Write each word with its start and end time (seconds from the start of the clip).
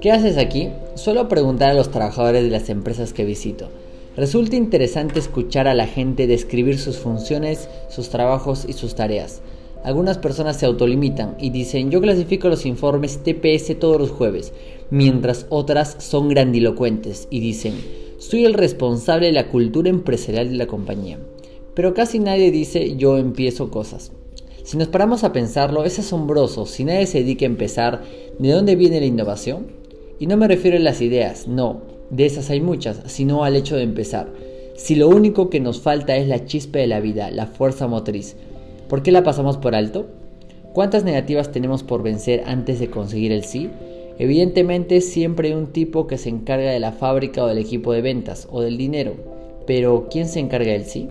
¿Qué 0.00 0.10
haces 0.10 0.38
aquí? 0.38 0.70
Suelo 0.94 1.28
preguntar 1.28 1.68
a 1.68 1.74
los 1.74 1.90
trabajadores 1.90 2.42
de 2.42 2.48
las 2.48 2.70
empresas 2.70 3.12
que 3.12 3.26
visito. 3.26 3.68
Resulta 4.16 4.56
interesante 4.56 5.18
escuchar 5.18 5.68
a 5.68 5.74
la 5.74 5.86
gente 5.86 6.26
describir 6.26 6.78
sus 6.78 6.96
funciones, 6.96 7.68
sus 7.90 8.08
trabajos 8.08 8.64
y 8.66 8.72
sus 8.72 8.94
tareas. 8.94 9.42
Algunas 9.84 10.16
personas 10.16 10.56
se 10.56 10.64
autolimitan 10.64 11.36
y 11.38 11.50
dicen 11.50 11.90
yo 11.90 12.00
clasifico 12.00 12.48
los 12.48 12.64
informes 12.64 13.22
TPS 13.22 13.78
todos 13.78 14.00
los 14.00 14.10
jueves, 14.10 14.54
mientras 14.88 15.44
otras 15.50 15.96
son 15.98 16.30
grandilocuentes 16.30 17.28
y 17.28 17.40
dicen 17.40 17.74
soy 18.16 18.46
el 18.46 18.54
responsable 18.54 19.26
de 19.26 19.32
la 19.32 19.48
cultura 19.48 19.90
empresarial 19.90 20.48
de 20.48 20.56
la 20.56 20.66
compañía. 20.66 21.18
Pero 21.74 21.92
casi 21.92 22.20
nadie 22.20 22.50
dice 22.50 22.96
yo 22.96 23.18
empiezo 23.18 23.70
cosas. 23.70 24.12
Si 24.64 24.78
nos 24.78 24.88
paramos 24.88 25.24
a 25.24 25.32
pensarlo, 25.34 25.84
es 25.84 25.98
asombroso 25.98 26.64
si 26.64 26.84
nadie 26.84 27.06
se 27.06 27.18
dedica 27.18 27.44
a 27.44 27.52
empezar 27.52 28.02
de 28.38 28.50
dónde 28.50 28.76
viene 28.76 29.00
la 29.00 29.06
innovación. 29.06 29.79
Y 30.20 30.26
no 30.26 30.36
me 30.36 30.48
refiero 30.48 30.76
a 30.76 30.80
las 30.80 31.00
ideas, 31.00 31.48
no, 31.48 31.80
de 32.10 32.26
esas 32.26 32.50
hay 32.50 32.60
muchas, 32.60 33.00
sino 33.06 33.42
al 33.42 33.56
hecho 33.56 33.76
de 33.76 33.84
empezar. 33.84 34.28
Si 34.76 34.94
lo 34.94 35.08
único 35.08 35.48
que 35.48 35.60
nos 35.60 35.80
falta 35.80 36.14
es 36.14 36.28
la 36.28 36.44
chispa 36.44 36.78
de 36.78 36.86
la 36.86 37.00
vida, 37.00 37.30
la 37.30 37.46
fuerza 37.46 37.86
motriz, 37.86 38.36
¿por 38.86 39.02
qué 39.02 39.12
la 39.12 39.24
pasamos 39.24 39.56
por 39.56 39.74
alto? 39.74 40.08
¿Cuántas 40.74 41.04
negativas 41.04 41.52
tenemos 41.52 41.82
por 41.82 42.02
vencer 42.02 42.42
antes 42.44 42.78
de 42.80 42.90
conseguir 42.90 43.32
el 43.32 43.44
sí? 43.44 43.70
Evidentemente 44.18 45.00
siempre 45.00 45.48
hay 45.48 45.54
un 45.54 45.68
tipo 45.68 46.06
que 46.06 46.18
se 46.18 46.28
encarga 46.28 46.70
de 46.70 46.80
la 46.80 46.92
fábrica 46.92 47.42
o 47.42 47.46
del 47.46 47.56
equipo 47.56 47.94
de 47.94 48.02
ventas 48.02 48.46
o 48.50 48.60
del 48.60 48.76
dinero, 48.76 49.14
pero 49.66 50.08
¿quién 50.10 50.28
se 50.28 50.40
encarga 50.40 50.72
del 50.72 50.84
sí? 50.84 51.08